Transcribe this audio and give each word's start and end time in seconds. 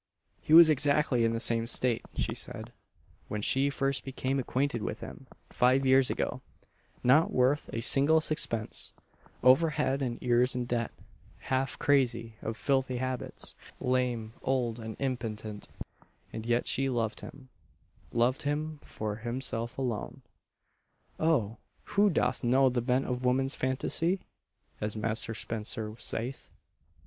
He 0.41 0.51
was 0.55 0.67
exactly 0.67 1.23
in 1.23 1.33
the 1.33 1.39
same 1.39 1.67
state, 1.67 2.01
she 2.15 2.33
said, 2.33 2.73
when 3.27 3.43
she 3.43 3.69
first 3.69 4.03
became 4.03 4.39
acquainted 4.39 4.81
with 4.81 4.99
him, 5.01 5.27
five 5.51 5.85
years 5.85 6.09
ago 6.09 6.41
not 7.03 7.31
worth 7.31 7.69
a 7.71 7.81
single 7.81 8.19
sixpence, 8.19 8.93
over 9.43 9.69
head 9.69 10.01
and 10.01 10.17
ears 10.23 10.55
in 10.55 10.65
debt, 10.65 10.91
half 11.53 11.77
crazy, 11.77 12.33
of 12.41 12.57
filthy 12.57 12.97
habits, 12.97 13.53
lame, 13.79 14.33
old, 14.41 14.79
and 14.79 14.95
impotent 14.99 15.67
and 16.33 16.47
yet 16.47 16.65
she 16.65 16.89
loved 16.89 17.21
him 17.21 17.49
loved 18.11 18.41
him 18.41 18.79
for 18.81 19.17
himself 19.17 19.77
alone. 19.77 20.23
("Oh! 21.19 21.59
who 21.83 22.09
doth 22.09 22.43
know 22.43 22.69
the 22.69 22.81
bent 22.81 23.05
of 23.05 23.23
woman's 23.23 23.53
phantasy?" 23.53 24.21
as 24.81 24.97
Master 24.97 25.35
Spenser 25.35 25.93
saith.) 25.99 26.49